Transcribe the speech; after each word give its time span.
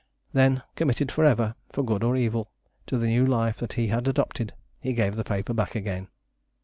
Then 0.33 0.63
committed 0.75 1.11
for 1.11 1.23
ever, 1.25 1.53
for 1.71 1.83
good 1.85 2.01
or 2.03 2.15
evil, 2.15 2.49
to 2.87 2.97
the 2.97 3.05
new 3.05 3.23
life 3.23 3.57
that 3.57 3.73
he 3.73 3.89
had 3.89 4.07
adopted 4.07 4.51
he 4.79 4.93
gave 4.93 5.15
the 5.15 5.23
paper 5.23 5.53
back 5.53 5.75
again. 5.75 6.07